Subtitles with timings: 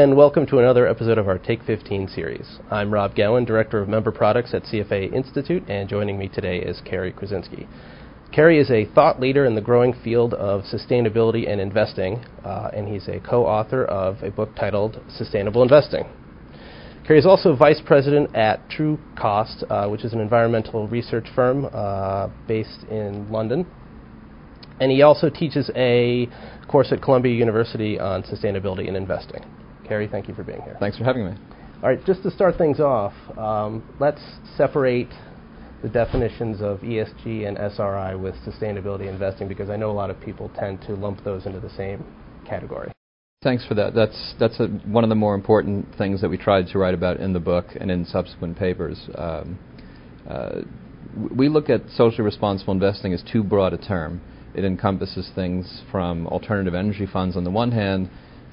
[0.00, 2.58] and welcome to another episode of our Take 15 series.
[2.70, 6.80] I'm Rob Gowen, Director of Member Products at CFA Institute, and joining me today is
[6.86, 7.68] Cary Krosinsky.
[8.32, 12.88] Cary is a thought leader in the growing field of sustainability and investing, uh, and
[12.88, 16.04] he's a co author of a book titled Sustainable Investing.
[17.06, 22.30] Cary is also vice president at Trucost, uh, which is an environmental research firm uh,
[22.48, 23.66] based in London.
[24.80, 26.26] And he also teaches a
[26.68, 29.44] course at Columbia University on sustainability and investing.
[29.90, 30.76] Cary, thank you for being here.
[30.78, 31.32] Thanks for having me.
[31.82, 34.22] All right, just to start things off, um, let's
[34.56, 35.08] separate
[35.82, 40.20] the definitions of ESG and SRI with sustainability investing because I know a lot of
[40.20, 42.04] people tend to lump those into the same
[42.46, 42.92] category.
[43.42, 43.92] Thanks for that.
[43.92, 47.16] That's that's a, one of the more important things that we tried to write about
[47.16, 48.96] in the book and in subsequent papers.
[49.16, 49.58] Um,
[50.28, 50.60] uh,
[51.36, 54.20] we look at socially responsible investing as too broad a term.
[54.54, 58.08] It encompasses things from alternative energy funds on the one hand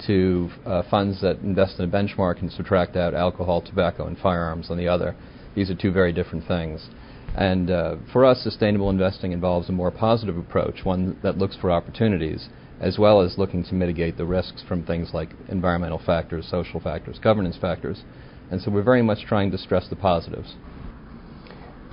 [0.06, 4.70] to uh, funds that invest in a benchmark and subtract out alcohol, tobacco, and firearms
[4.70, 5.14] on the other.
[5.54, 6.88] These are two very different things.
[7.36, 11.70] And uh, for us, sustainable investing involves a more positive approach, one that looks for
[11.70, 12.48] opportunities,
[12.80, 17.18] as well as looking to mitigate the risks from things like environmental factors, social factors,
[17.18, 18.02] governance factors.
[18.50, 20.54] And so we're very much trying to stress the positives.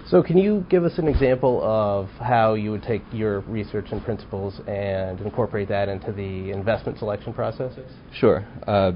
[0.08, 4.04] So, can you give us an example of how you would take your research and
[4.04, 7.74] principles and incorporate that into the investment selection process?
[8.14, 8.46] Sure.
[8.68, 8.92] Uh,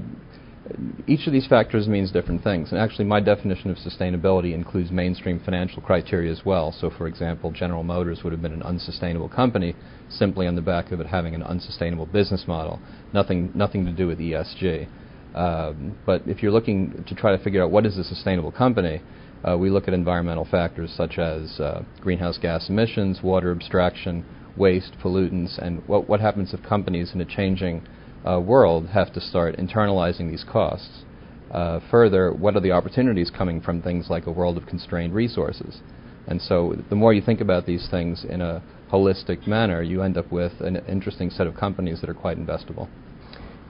[1.08, 2.70] each of these factors means different things.
[2.70, 6.72] And actually, my definition of sustainability includes mainstream financial criteria as well.
[6.80, 9.74] So, for example, General Motors would have been an unsustainable company
[10.10, 12.78] simply on the back of it having an unsustainable business model.
[13.12, 14.86] Nothing, nothing to do with ESG.
[15.34, 19.02] Um, but if you're looking to try to figure out what is a sustainable company,
[19.48, 24.24] uh, we look at environmental factors such as uh, greenhouse gas emissions, water abstraction,
[24.56, 27.82] waste, pollutants, and what, what happens if companies in a changing
[28.28, 31.04] uh, world have to start internalizing these costs.
[31.50, 35.80] Uh, further, what are the opportunities coming from things like a world of constrained resources?
[36.26, 40.16] And so, the more you think about these things in a holistic manner, you end
[40.16, 42.88] up with an interesting set of companies that are quite investable.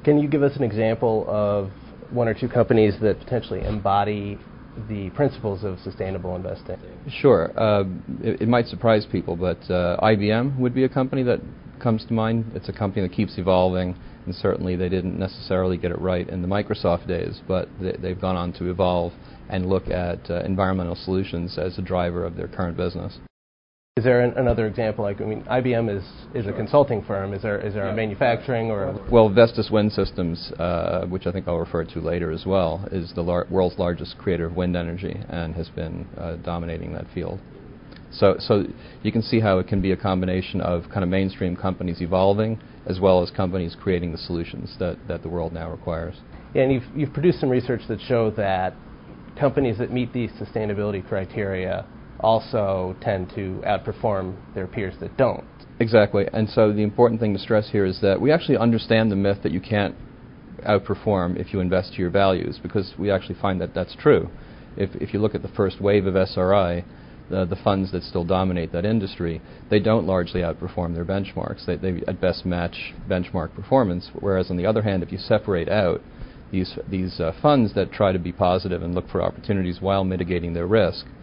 [0.04, 1.70] Can you give us an example of
[2.10, 4.38] one or two companies that potentially embody
[4.88, 6.78] the principles of sustainable investing?
[7.08, 7.50] Sure.
[7.58, 7.84] Uh,
[8.22, 11.40] it, it, might surprise people, but uh, IBM would be a company that
[11.80, 12.52] comes to mind.
[12.54, 16.42] It's a company that keeps evolving, and certainly they didn't necessarily get it right in
[16.42, 19.12] the Microsoft days, but they, have gone on to evolve
[19.48, 23.18] and look at uh, environmental solutions as a driver of their current business.
[23.96, 25.04] Is there an, another example?
[25.04, 27.34] Like, I mean, IBM is, is a consulting firm.
[27.34, 27.92] Is there is there yeah.
[27.92, 28.84] a manufacturing or?
[28.84, 32.88] A well, Vestas Wind Systems, uh, which I think I'll refer to later as well,
[32.92, 37.04] is the lar- world's largest creator of wind energy and has been uh, dominating that
[37.12, 37.40] field.
[38.12, 38.64] So, so
[39.02, 42.58] you can see how it can be a combination of kind of mainstream companies evolving
[42.86, 46.14] as well as companies creating the solutions that, that the world now requires.
[46.54, 48.72] Yeah, and you've, you've produced some research that show that
[49.38, 51.86] companies that meet these sustainability criteria
[52.20, 55.44] also tend to outperform their peers that don't.
[55.80, 56.26] Exactly.
[56.32, 59.38] And so the important thing to stress here is that we actually understand the myth
[59.42, 59.94] that you can't
[60.66, 64.28] outperform if you invest to your values because we actually find that that's true.
[64.76, 66.84] If, if you look at the first wave of SRI,
[67.30, 71.64] the, the funds that still dominate that industry, they don't largely outperform their benchmarks.
[71.64, 74.10] They, they at best match benchmark performance.
[74.18, 76.02] Whereas on the other hand, if you separate out
[76.50, 80.52] these these uh, funds that try to be positive and look for opportunities while mitigating
[80.52, 81.19] their risk, uh,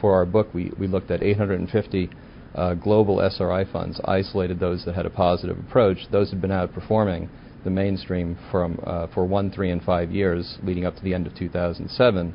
[0.00, 2.10] for our book, we, we looked at 850
[2.54, 5.98] uh, global SRI funds, isolated those that had a positive approach.
[6.10, 7.28] Those had been outperforming
[7.64, 11.26] the mainstream from, uh, for one, three, and five years leading up to the end
[11.26, 12.34] of 2007.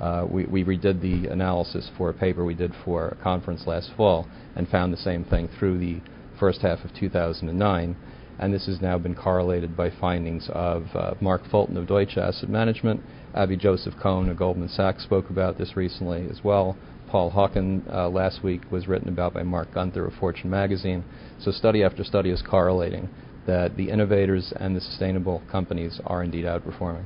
[0.00, 3.90] Uh, we, we, redid the analysis for a paper we did for a conference last
[3.96, 4.26] fall
[4.56, 6.00] and found the same thing through the
[6.38, 7.96] first half of 2009.
[8.40, 12.48] And this has now been correlated by findings of uh, Mark Fulton of Deutsche Asset
[12.48, 13.02] Management
[13.34, 16.76] Abby Joseph Cohen of Goldman Sachs spoke about this recently as well.
[17.08, 21.04] Paul Hawken uh, last week was written about by Marc Gunther of Fortune magazine.
[21.40, 23.08] So study after study is correlating
[23.46, 27.04] that the innovators and the sustainable companies are indeed outperforming.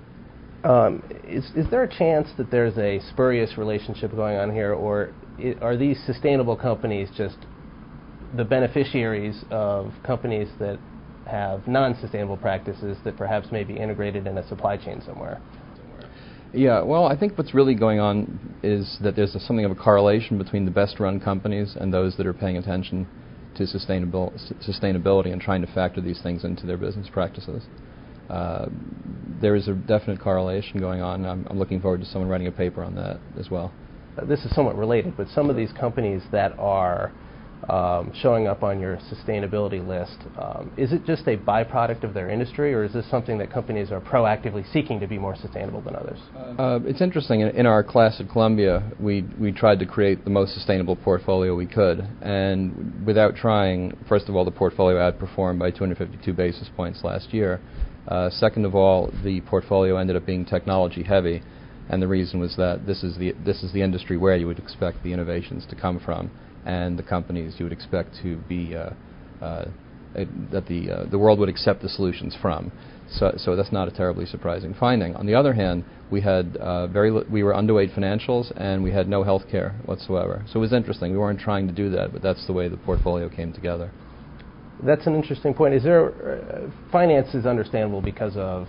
[0.64, 5.12] Um, is, is there a chance that there's a spurious relationship going on here, or
[5.60, 7.36] are these sustainable companies just
[8.36, 10.78] the beneficiaries of companies that
[11.26, 15.40] have non-sustainable practices that perhaps may be integrated in a supply chain somewhere?
[16.52, 19.74] Yeah, well, I think what's really going on is that there's a, something of a
[19.74, 23.08] correlation between the best run companies and those that are paying attention
[23.56, 24.32] to sustainable,
[24.62, 27.64] sustainability and trying to factor these things into their business practices.
[28.30, 28.66] Uh,
[29.40, 31.24] there is a definite correlation going on.
[31.26, 33.72] I'm, I'm, looking forward to someone writing a paper on that as well.
[34.16, 37.12] Uh, this is somewhat related, but some of these companies that are
[37.68, 40.16] um, showing up on your sustainability list.
[40.40, 43.90] Um, is it just a byproduct of their industry, or is this something that companies
[43.90, 46.18] are proactively seeking to be more sustainable than others?
[46.58, 47.40] Uh, it's interesting.
[47.40, 51.66] In, our class at Columbia, we, we tried to create the most sustainable portfolio we
[51.66, 52.06] could.
[52.20, 57.60] And without trying, first of all, the portfolio outperformed by 252 basis points last year.
[58.06, 61.42] Uh, second of all, the portfolio ended up being technology heavy.
[61.90, 64.58] And the reason was that this is the, this is the industry where you would
[64.58, 66.30] expect the innovations to come from
[66.64, 68.90] and the companies you would expect to be uh,
[69.42, 69.66] uh,
[70.52, 72.70] that the uh, the world would accept the solutions from.
[73.10, 75.14] So, so that's not a terribly surprising finding.
[75.16, 78.92] On the other hand, we had uh, very li- we were underweight financials and we
[78.92, 80.42] had no health care whatsoever.
[80.46, 81.12] So it was interesting.
[81.12, 83.90] We weren't trying to do that, but that's the way the portfolio came together.
[84.84, 85.74] That's an interesting point.
[85.74, 88.68] Is there uh, finance is understandable because of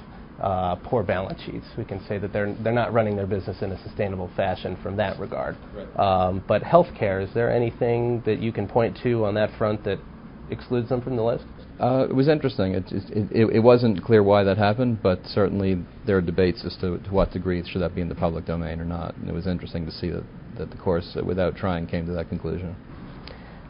[0.84, 1.66] poor balance sheets.
[1.78, 4.98] We can say that they're they're not running their business in a sustainable fashion from
[4.98, 5.58] that regard.
[5.74, 6.00] Right.
[6.00, 10.00] Um, but healthcare, is there anything that you can point to on that front that
[10.50, 11.46] excludes them from the list?
[11.80, 12.74] Uh, it was interesting.
[12.74, 16.78] It, it, it, it, wasn't clear why that happened, but certainly there are debates as
[16.80, 19.14] to, to what degree should that be in the public domain or not.
[19.18, 20.24] And it was interesting to see that,
[20.58, 22.78] that the course, uh, without trying, came to that conclusion.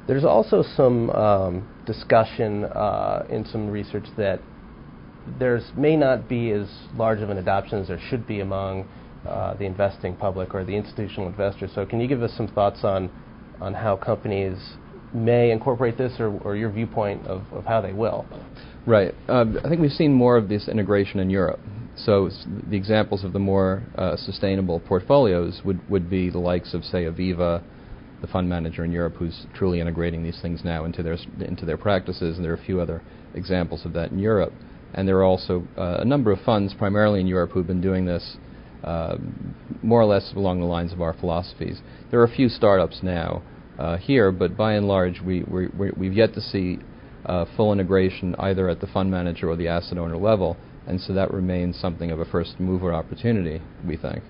[0.07, 4.39] There's also some um, discussion uh, in some research that
[5.39, 8.87] there may not be as large of an adoption as there should be among
[9.27, 11.71] uh, the investing public or the institutional investors.
[11.73, 13.09] So, can you give us some thoughts on
[13.61, 14.57] on how companies
[15.13, 18.25] may incorporate this, or, or your viewpoint of, of how they will?
[18.85, 19.13] Right.
[19.27, 21.59] Uh, I think we've seen more of this integration in Europe.
[21.97, 22.29] So
[22.69, 27.05] the examples of the more uh, sustainable portfolios would, would be the likes of, say,
[27.05, 27.63] Aviva,
[28.19, 31.77] the fund manager in Europe, who's truly integrating these things now into their into their
[31.77, 33.01] practices, and there are a few other
[33.33, 34.53] examples of that in Europe
[34.95, 38.05] and there are also uh, a number of funds, primarily in Europe, who've been doing
[38.05, 38.37] this
[38.83, 39.17] uh,
[39.83, 41.81] more or less along the lines of our philosophies.
[42.09, 43.43] There are a few startups now
[43.77, 46.79] uh, here, but by and large, we, we, have yet to see
[47.25, 50.55] uh, full integration either at the fund manager or the asset owner level,
[50.87, 54.23] and so that remains something of a first mover opportunity, we think.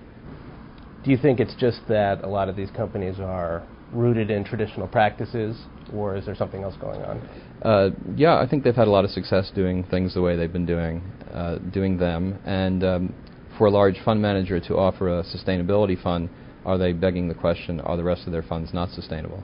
[1.04, 4.88] Do you think it's just that a lot of these companies are rooted in traditional
[4.88, 5.56] practices,
[5.92, 7.18] or is there something else going on?
[7.62, 10.52] Uh, yeah, I think they've had a lot of success doing things the way they've
[10.52, 11.02] been doing
[11.32, 12.38] uh, doing them.
[12.44, 13.14] And um,
[13.58, 16.28] for a large fund manager to offer a sustainability fund,
[16.64, 19.42] are they begging the question: Are the rest of their funds not sustainable?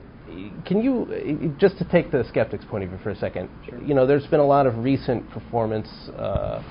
[0.65, 3.49] Can you just to take the skeptic's point of view for a second?
[3.67, 3.81] Sure.
[3.81, 5.87] You know, there's been a lot of recent performance.
[6.17, 6.61] Uh,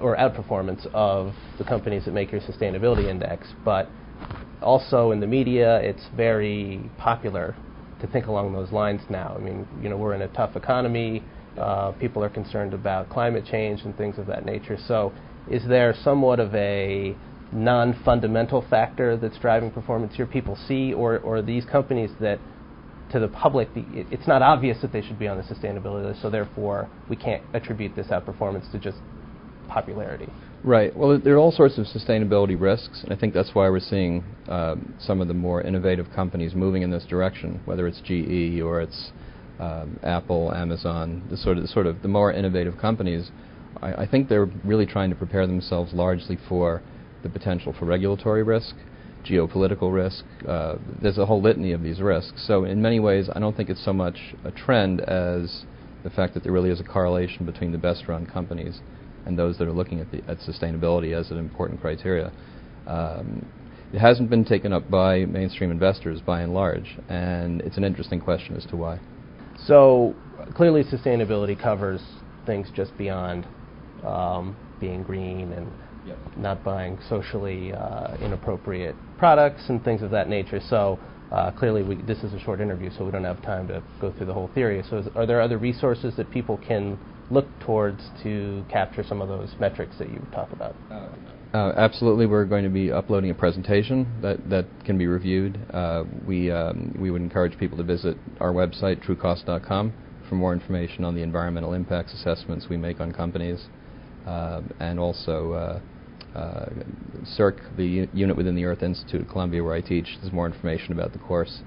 [0.00, 3.88] or outperformance of the companies that make your sustainability index, but
[4.66, 7.54] also in the media, it's very popular
[8.00, 9.34] to think along those lines now.
[9.38, 11.22] I mean, you know, we're in a tough economy.
[11.56, 14.76] Uh, people are concerned about climate change and things of that nature.
[14.86, 15.12] So,
[15.50, 17.16] is there somewhat of a
[17.52, 20.26] non-fundamental factor that's driving performance here?
[20.26, 22.38] People see, or or these companies that
[23.12, 26.06] to the public, the, it, it's not obvious that they should be on the sustainability
[26.06, 26.20] list.
[26.20, 28.98] So therefore, we can't attribute this outperformance to just
[29.68, 30.28] popularity.
[30.64, 30.96] Right.
[30.96, 34.24] Well, there are all sorts of sustainability risks, and I think that's why we're seeing
[34.48, 38.80] um, some of the more innovative companies moving in this direction, whether it's GE or
[38.80, 39.12] it's
[39.60, 43.30] um, Apple, Amazon, the sort of the sort of the more innovative companies.
[43.80, 46.82] I, I think they're really trying to prepare themselves largely for
[47.22, 48.74] the potential for regulatory risk,
[49.24, 50.24] geopolitical risk.
[50.48, 52.44] Uh, there's a whole litany of these risks.
[52.46, 55.64] So in many ways, I don't think it's so much a trend as
[56.02, 58.80] the fact that there really is a correlation between the best-run companies
[59.26, 62.32] and those that are looking at, the, at sustainability as an important criteria.
[62.86, 63.44] Um,
[63.92, 68.20] it hasn't been taken up by mainstream investors by and large, and it's an interesting
[68.20, 68.98] question as to why.
[69.66, 70.14] So
[70.54, 72.00] clearly, sustainability covers
[72.46, 73.46] things just beyond
[74.04, 75.70] um, being green and
[76.06, 76.18] yep.
[76.36, 80.60] not buying socially uh, inappropriate products and things of that nature.
[80.68, 80.98] So
[81.32, 84.12] uh, clearly, we, this is a short interview, so we don't have time to go
[84.12, 84.82] through the whole theory.
[84.88, 86.98] So, is, are there other resources that people can
[87.30, 90.74] look towards to capture some of those metrics that you talk about?
[91.54, 95.58] Uh, absolutely, we're going to be uploading a presentation that, that can be reviewed.
[95.72, 99.92] Uh, we um, we would encourage people to visit our website, trucost.com,
[100.28, 103.66] for more information on the environmental impacts assessments we make on companies,
[104.26, 105.52] uh, and also.
[105.52, 105.80] Uh,
[106.34, 106.68] uh,
[107.38, 110.44] CERC, the u- unit within the Earth Institute at Columbia, where I teach, there's more
[110.44, 111.62] information about the course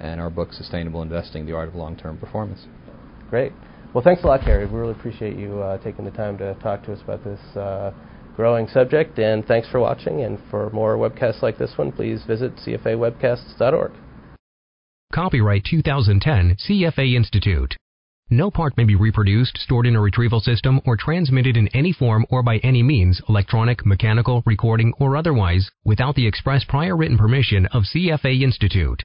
[0.00, 2.66] and our book, Sustainable Investing: The Art of Long-Term Performance.
[3.28, 3.52] Great.
[3.94, 4.66] Well, thanks a lot, Cary.
[4.66, 7.92] We really appreciate you uh, taking the time to talk to us about this uh,
[8.34, 10.22] growing subject, and thanks for watching.
[10.24, 13.92] And for more webcasts like this one, please visit cfawebcasts.org.
[15.14, 17.76] Copyright 2010 CFA Institute.
[18.30, 22.26] No part may be reproduced, stored in a retrieval system, or transmitted in any form
[22.30, 27.66] or by any means, electronic, mechanical, recording, or otherwise, without the express prior written permission
[27.66, 29.04] of CFA Institute.